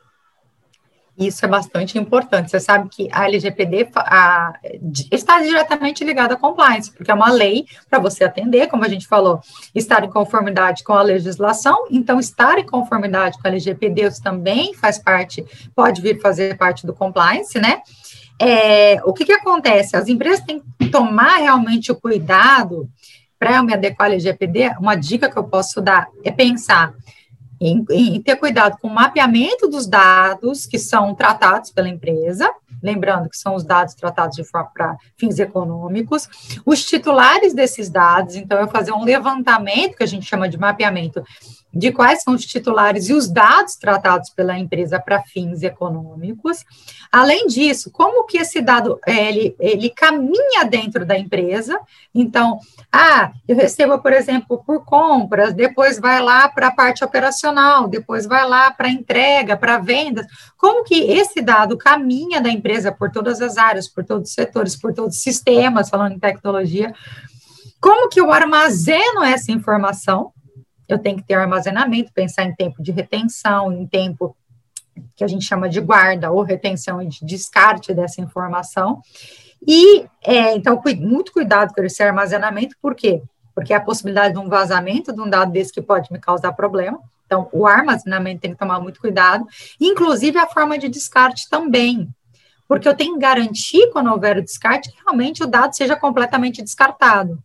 [1.21, 2.49] Isso é bastante importante.
[2.49, 3.89] Você sabe que a LGPD
[5.11, 9.07] está diretamente ligada à compliance, porque é uma lei para você atender, como a gente
[9.07, 9.39] falou,
[9.75, 11.85] estar em conformidade com a legislação.
[11.91, 16.93] Então, estar em conformidade com a LGPD também faz parte, pode vir fazer parte do
[16.93, 17.81] compliance, né?
[18.39, 19.95] É, o que, que acontece?
[19.95, 22.89] As empresas têm que tomar realmente o cuidado
[23.37, 24.71] para me adequar à LGPD.
[24.79, 26.95] Uma dica que eu posso dar é pensar
[27.61, 33.29] em, em, ter cuidado com o mapeamento dos dados que são tratados pela empresa, lembrando
[33.29, 36.27] que são os dados tratados de forma para fins econômicos,
[36.65, 41.23] os titulares desses dados, então eu fazer um levantamento que a gente chama de mapeamento
[41.73, 46.65] de quais são os titulares e os dados tratados pela empresa para fins econômicos.
[47.11, 51.79] Além disso, como que esse dado ele, ele caminha dentro da empresa?
[52.13, 52.59] Então,
[52.91, 58.25] ah, eu recebo, por exemplo, por compras, depois vai lá para a parte operacional, depois
[58.25, 60.25] vai lá para entrega, para vendas.
[60.57, 64.75] Como que esse dado caminha da empresa por todas as áreas, por todos os setores,
[64.75, 66.93] por todos os sistemas, falando em tecnologia?
[67.79, 70.31] Como que eu armazeno essa informação?
[70.93, 74.35] Eu tenho que ter armazenamento, pensar em tempo de retenção, em tempo
[75.15, 79.01] que a gente chama de guarda ou retenção e de descarte dessa informação.
[79.65, 83.21] E, é, então, muito cuidado com esse armazenamento, por quê?
[83.53, 86.53] Porque é a possibilidade de um vazamento de um dado desse que pode me causar
[86.53, 86.99] problema.
[87.25, 89.45] Então, o armazenamento tem que tomar muito cuidado,
[89.79, 92.09] inclusive a forma de descarte também,
[92.67, 96.61] porque eu tenho que garantir, quando houver o descarte, que realmente o dado seja completamente
[96.61, 97.41] descartado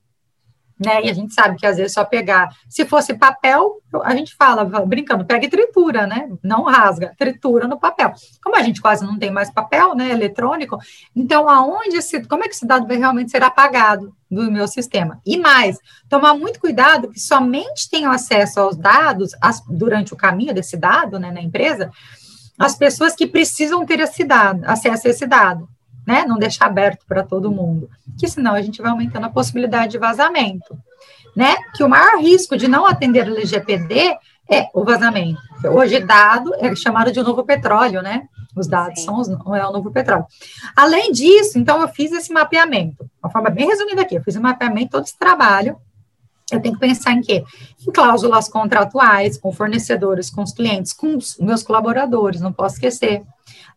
[0.79, 1.05] né?
[1.05, 4.65] E a gente sabe que às vezes só pegar, se fosse papel, a gente fala,
[4.85, 6.29] brincando, pega e tritura, né?
[6.43, 8.13] Não rasga, tritura no papel.
[8.43, 10.79] Como a gente quase não tem mais papel, né, eletrônico,
[11.15, 15.21] então aonde esse, como é que esse dado vai realmente ser apagado do meu sistema?
[15.25, 20.55] E mais, tomar muito cuidado que somente tenham acesso aos dados as, durante o caminho
[20.55, 21.91] desse dado, né, na empresa,
[22.59, 25.69] as pessoas que precisam ter esse dado, acesso a esse dado
[26.07, 26.25] né?
[26.25, 29.99] Não deixar aberto para todo mundo, que senão a gente vai aumentando a possibilidade de
[29.99, 30.79] vazamento,
[31.35, 31.57] né?
[31.75, 34.17] Que o maior risco de não atender o LGPD
[34.49, 35.41] é o vazamento.
[35.65, 38.29] Hoje, dado é chamado de novo petróleo, né?
[38.55, 39.07] Os dados Sim.
[39.07, 40.25] são os, é o novo petróleo.
[40.75, 44.41] Além disso, então, eu fiz esse mapeamento, uma forma bem resumida aqui, eu fiz um
[44.41, 45.77] mapeamento todo esse trabalho,
[46.51, 47.45] eu tenho que pensar em quê?
[47.87, 53.25] Em cláusulas contratuais, com fornecedores, com os clientes, com os meus colaboradores, não posso esquecer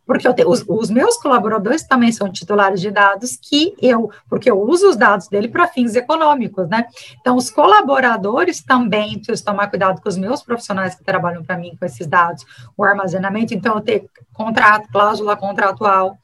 [0.09, 4.59] porque tenho, os, os, meus colaboradores também são titulares de dados que eu, porque eu
[4.59, 6.87] uso os dados dele para fins econômicos, né?
[7.21, 11.77] Então, os colaboradores também precisam tomar cuidado com os meus profissionais que trabalham para mim
[11.79, 12.43] com esses dados,
[12.75, 16.17] o armazenamento, então, eu ter contrato, cláusula contratual,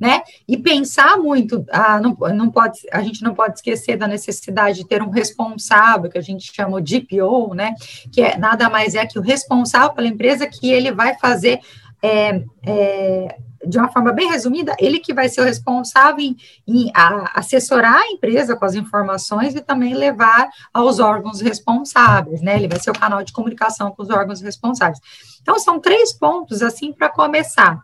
[0.00, 0.22] né?
[0.48, 4.86] E pensar muito, ah, não, não pode, a gente não pode esquecer da necessidade de
[4.86, 7.74] ter um responsável, que a gente chama de DPO, né?
[8.10, 11.60] Que é nada mais é que o responsável pela empresa que ele vai fazer
[12.02, 16.90] é, é, de uma forma bem resumida, ele que vai ser o responsável em, em
[16.94, 22.56] a, assessorar a empresa com as informações e também levar aos órgãos responsáveis, né?
[22.56, 25.00] Ele vai ser o canal de comunicação com os órgãos responsáveis.
[25.42, 27.80] Então, são três pontos, assim, para começar.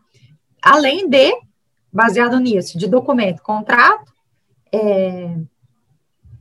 [0.62, 1.32] Além de,
[1.92, 4.12] baseado nisso, de documento, contrato,
[4.72, 5.36] é,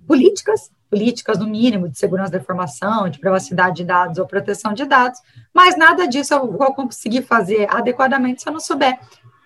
[0.08, 4.86] políticas políticas, no mínimo, de segurança da informação, de privacidade de dados ou proteção de
[4.86, 5.22] dados,
[5.54, 9.00] mas nada disso eu vou conseguir fazer adequadamente se eu não souber,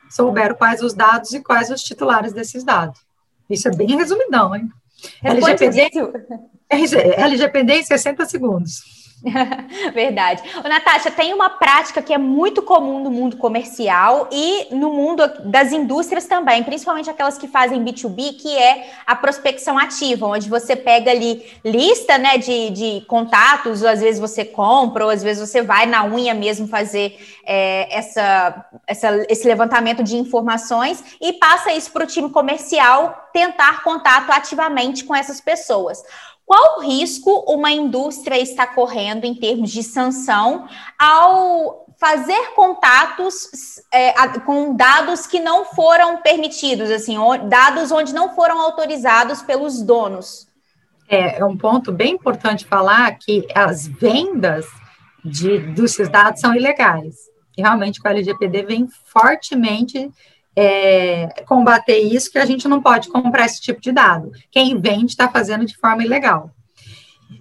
[0.09, 2.99] souber quais os dados e quais os titulares desses dados.
[3.47, 4.67] Isso é bem resumidão, hein?
[5.23, 5.91] LGPD,
[7.15, 8.94] LGPD em 60 segundos.
[9.93, 10.43] Verdade.
[10.63, 15.23] Ô, Natasha, tem uma prática que é muito comum no mundo comercial e no mundo
[15.45, 20.75] das indústrias também, principalmente aquelas que fazem B2B, que é a prospecção ativa, onde você
[20.75, 25.49] pega ali lista né, de, de contatos, ou às vezes você compra, ou às vezes
[25.49, 31.73] você vai na unha mesmo fazer é, essa, essa, esse levantamento de informações e passa
[31.73, 36.03] isso para o time comercial tentar contato ativamente com essas pessoas.
[36.45, 44.75] Qual risco uma indústria está correndo em termos de sanção ao fazer contatos é, com
[44.75, 50.47] dados que não foram permitidos, assim, dados onde não foram autorizados pelos donos?
[51.09, 54.65] É, é um ponto bem importante falar que as vendas
[55.23, 57.15] de, desses dados são ilegais.
[57.57, 60.11] E realmente com a LGPD vem fortemente
[60.55, 64.31] é, combater isso, que a gente não pode comprar esse tipo de dado.
[64.51, 66.51] Quem vende está fazendo de forma ilegal.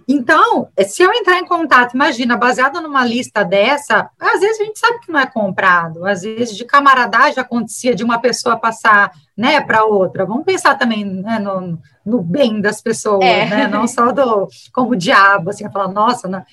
[0.07, 4.79] Então, se eu entrar em contato, imagina, baseado numa lista dessa, às vezes a gente
[4.79, 9.61] sabe que não é comprado, às vezes de camaradagem acontecia de uma pessoa passar né,
[9.61, 10.25] para outra.
[10.25, 13.45] Vamos pensar também né, no, no bem das pessoas, é.
[13.45, 16.45] né, não só do como diabo, assim, falar, nossa, né?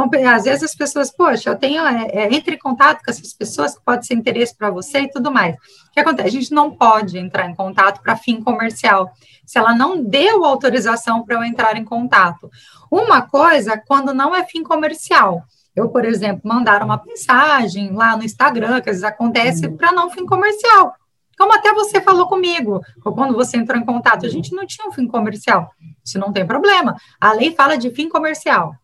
[0.00, 3.32] Então, às vezes as pessoas, poxa, eu tenho, é, é, entre em contato com essas
[3.32, 5.56] pessoas que pode ser interesse para você e tudo mais.
[5.56, 6.28] O que acontece?
[6.28, 9.10] A gente não pode entrar em contato para fim comercial,
[9.44, 12.48] se ela não deu autorização para eu entrar em contato.
[12.88, 15.42] Uma coisa, quando não é fim comercial.
[15.74, 19.76] Eu, por exemplo, mandar uma mensagem lá no Instagram, que às vezes acontece, uhum.
[19.76, 20.94] para não fim comercial.
[21.36, 24.92] Como até você falou comigo, quando você entrou em contato, a gente não tinha um
[24.92, 25.70] fim comercial.
[26.04, 26.96] Isso não tem problema.
[27.20, 28.74] A lei fala de fim comercial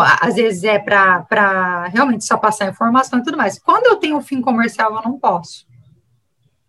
[0.00, 3.58] às vezes é para realmente só passar informação e tudo mais.
[3.58, 5.66] Quando eu tenho fim comercial, eu não posso.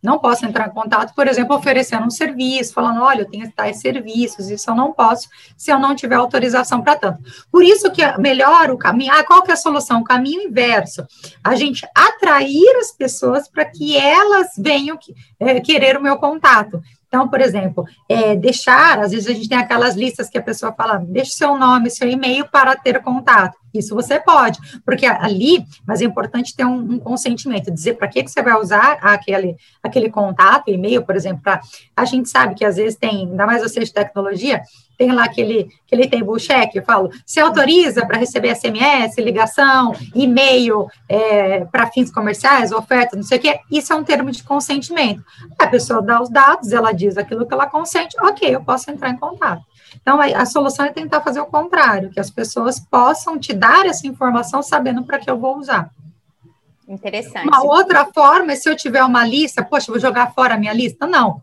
[0.03, 3.79] Não posso entrar em contato, por exemplo, oferecendo um serviço, falando, olha, eu tenho tais
[3.79, 7.23] serviços, isso eu não posso se eu não tiver autorização para tanto.
[7.49, 10.01] Por isso que melhor o caminho, ah, qual que é a solução?
[10.01, 11.07] O caminho inverso.
[11.41, 14.99] A gente atrair as pessoas para que elas venham
[15.39, 16.81] é, querer o meu contato.
[17.13, 20.73] Então, por exemplo, é, deixar, às vezes a gente tem aquelas listas que a pessoa
[20.73, 23.55] fala, deixe seu nome, seu e-mail para ter contato.
[23.71, 28.23] Isso você pode, porque ali, mas é importante ter um, um consentimento, dizer para que,
[28.23, 31.61] que você vai usar aquele, aquele contato, e-mail, por exemplo, pra,
[31.95, 34.63] a gente sabe que às vezes tem, ainda mais você de tecnologia,
[34.97, 40.87] tem lá aquele, aquele table check, eu falo, se autoriza para receber SMS, ligação, e-mail
[41.09, 45.23] é, para fins comerciais, oferta, não sei o quê, isso é um termo de consentimento.
[45.59, 49.09] A pessoa dá os dados, ela diz aquilo que ela consente, ok, eu posso entrar
[49.09, 49.63] em contato.
[50.01, 53.85] Então, a, a solução é tentar fazer o contrário, que as pessoas possam te dar
[53.85, 55.89] essa informação sabendo para que eu vou usar.
[56.87, 57.47] Interessante.
[57.47, 60.73] Uma outra forma é se eu tiver uma lista, poxa, vou jogar fora a minha
[60.73, 61.07] lista?
[61.07, 61.41] Não.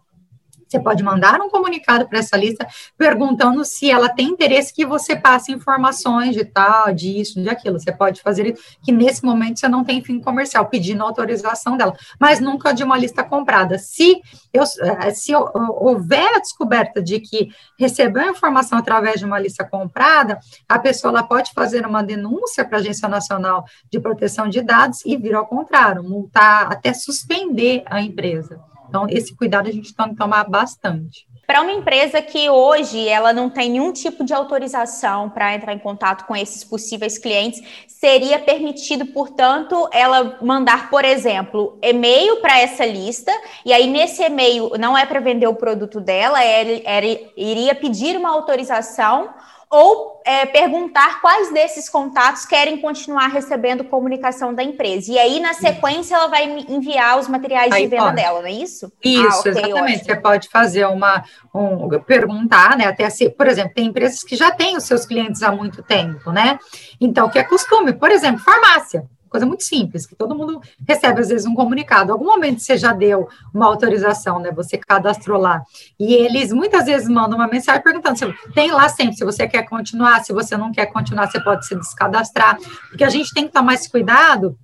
[0.70, 2.64] Você pode mandar um comunicado para essa lista
[2.96, 7.80] perguntando se ela tem interesse que você passe informações de tal, disso, de aquilo.
[7.80, 11.96] Você pode fazer isso, que nesse momento você não tem fim comercial, pedindo autorização dela,
[12.20, 13.78] mas nunca de uma lista comprada.
[13.78, 14.20] Se,
[14.52, 19.64] eu, eh, se houver a descoberta de que recebeu a informação através de uma lista
[19.64, 24.60] comprada, a pessoa ela pode fazer uma denúncia para a Agência Nacional de Proteção de
[24.60, 28.69] Dados e vir ao contrário, multar, até suspender a empresa.
[28.90, 31.24] Então, esse cuidado a gente tem que tomar bastante.
[31.46, 35.78] Para uma empresa que hoje ela não tem nenhum tipo de autorização para entrar em
[35.78, 42.84] contato com esses possíveis clientes, seria permitido, portanto, ela mandar, por exemplo, e-mail para essa
[42.84, 43.32] lista,
[43.64, 48.16] e aí nesse e-mail não é para vender o produto dela, é, é, iria pedir
[48.16, 49.30] uma autorização
[49.70, 55.12] ou é, perguntar quais desses contatos querem continuar recebendo comunicação da empresa.
[55.12, 58.16] E aí, na sequência, ela vai enviar os materiais aí de venda pode.
[58.16, 58.92] dela, não é isso?
[59.02, 59.80] Isso, ah, okay, exatamente.
[59.80, 60.04] Ótimo.
[60.04, 62.86] Você pode fazer uma, um, perguntar, né?
[62.86, 66.32] Até se, por exemplo, tem empresas que já têm os seus clientes há muito tempo,
[66.32, 66.58] né?
[67.00, 71.28] Então, que é costume, por exemplo, farmácia coisa muito simples, que todo mundo recebe às
[71.28, 72.12] vezes um comunicado.
[72.12, 74.50] Algum momento você já deu uma autorização, né?
[74.50, 75.62] Você cadastrou lá.
[75.98, 79.62] E eles muitas vezes mandam uma mensagem perguntando se tem lá sempre, se você quer
[79.62, 82.58] continuar, se você não quer continuar, você pode se descadastrar.
[82.88, 84.58] Porque a gente tem que tomar esse cuidado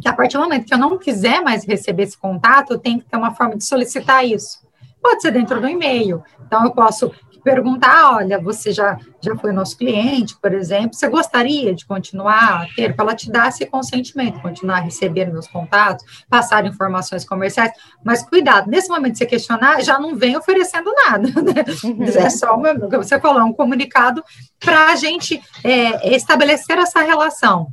[0.00, 3.06] que a partir do momento que eu não quiser mais receber esse contato, tenho que
[3.06, 4.58] ter uma forma de solicitar isso.
[5.02, 6.22] Pode ser dentro do e-mail.
[6.46, 11.74] Então, eu posso perguntar, olha, você já, já foi nosso cliente, por exemplo, você gostaria
[11.74, 16.24] de continuar a ter, para ela te dar esse consentimento, continuar a receber meus contatos,
[16.28, 17.72] passar informações comerciais,
[18.04, 21.64] mas cuidado, nesse momento de você questionar, já não vem oferecendo nada, né?
[21.84, 22.04] Uhum.
[22.04, 24.22] É só, uma, você falou, é um comunicado
[24.58, 27.68] para a gente é, estabelecer essa relação,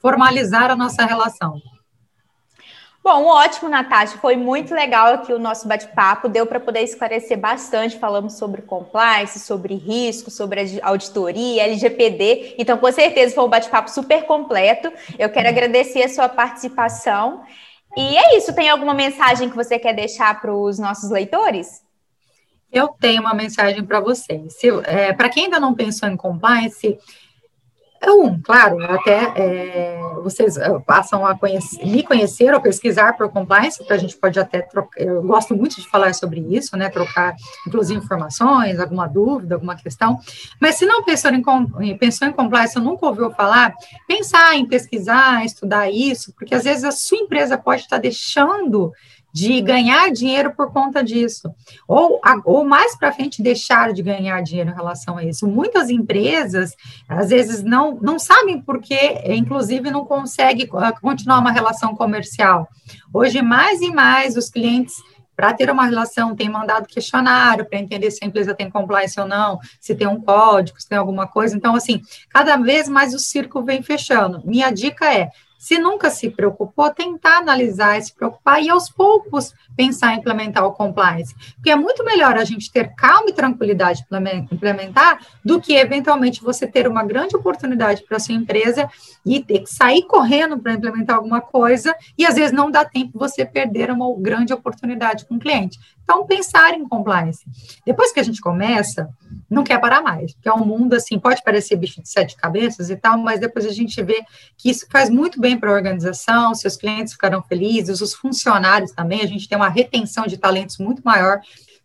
[0.00, 1.60] formalizar a nossa relação.
[3.04, 4.16] Bom, ótimo, Natasha.
[4.18, 6.28] Foi muito legal aqui o nosso bate-papo.
[6.28, 7.98] Deu para poder esclarecer bastante.
[7.98, 12.54] Falamos sobre compliance, sobre risco, sobre auditoria, LGPD.
[12.58, 14.92] Então, com certeza, foi um bate-papo super completo.
[15.18, 17.42] Eu quero agradecer a sua participação.
[17.96, 18.54] E é isso.
[18.54, 21.82] Tem alguma mensagem que você quer deixar para os nossos leitores?
[22.70, 24.54] Eu tenho uma mensagem para vocês.
[24.86, 26.96] É, para quem ainda não pensou em compliance,
[28.02, 33.28] é um, claro, até é, vocês é, passam a conhecer, me conhecer ou pesquisar por
[33.30, 36.90] compliance, que a gente pode até trocar, eu gosto muito de falar sobre isso, né,
[36.90, 40.18] trocar, inclusive, informações, alguma dúvida, alguma questão,
[40.60, 43.72] mas se não pensou em, pensou em compliance, ou nunca ouviu falar,
[44.08, 48.92] pensar em pesquisar, estudar isso, porque às vezes a sua empresa pode estar deixando
[49.32, 51.52] de ganhar dinheiro por conta disso,
[51.88, 55.46] ou, ou mais para frente deixar de ganhar dinheiro em relação a isso.
[55.46, 56.76] Muitas empresas,
[57.08, 62.68] às vezes, não, não sabem porque, inclusive, não conseguem ah, continuar uma relação comercial.
[63.12, 64.96] Hoje, mais e mais, os clientes
[65.34, 69.26] para ter uma relação, tem mandado questionário para entender se a empresa tem compliance ou
[69.26, 71.56] não, se tem um código, se tem alguma coisa.
[71.56, 74.42] Então, assim, cada vez mais o círculo vem fechando.
[74.44, 75.30] Minha dica é:
[75.62, 80.72] se nunca se preocupou, tentar analisar, se preocupar e aos poucos pensar em implementar o
[80.72, 81.32] compliance.
[81.54, 86.42] Porque é muito melhor a gente ter calma e tranquilidade para implementar do que eventualmente
[86.42, 88.90] você ter uma grande oportunidade para sua empresa
[89.24, 93.16] e ter que sair correndo para implementar alguma coisa e às vezes não dá tempo
[93.16, 95.78] você perder uma grande oportunidade com o cliente.
[96.02, 97.44] Então, pensar em compliance.
[97.86, 99.08] Depois que a gente começa,
[99.52, 102.88] não quer parar mais, porque é um mundo assim, pode parecer bicho de sete cabeças
[102.88, 104.24] e tal, mas depois a gente vê
[104.56, 109.20] que isso faz muito bem para a organização, seus clientes ficarão felizes, os funcionários também,
[109.20, 111.40] a gente tem uma retenção de talentos muito maior.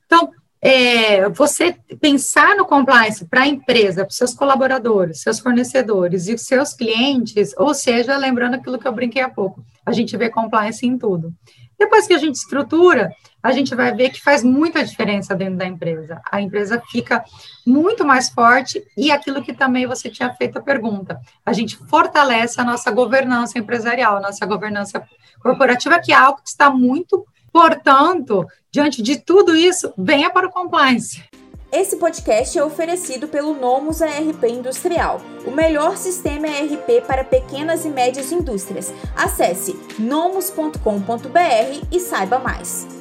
[0.05, 6.34] Então, é, você pensar no compliance para a empresa, para seus colaboradores, seus fornecedores e
[6.34, 10.30] os seus clientes, ou seja, lembrando aquilo que eu brinquei há pouco, a gente vê
[10.30, 11.34] compliance em tudo.
[11.78, 13.11] Depois que a gente estrutura,
[13.48, 16.22] a gente vai ver que faz muita diferença dentro da empresa.
[16.30, 17.24] A empresa fica
[17.66, 22.60] muito mais forte e aquilo que também você tinha feito a pergunta, a gente fortalece
[22.60, 25.02] a nossa governança empresarial, a nossa governança
[25.39, 30.52] corporativa, que é algo que está muito, portanto, diante de tudo isso, venha para o
[30.52, 31.24] compliance.
[31.72, 37.89] Esse podcast é oferecido pelo Nomus ARP Industrial, o melhor sistema ERP para pequenas e
[37.89, 38.93] médias indústrias.
[39.16, 42.97] Acesse nomus.com.br e saiba mais.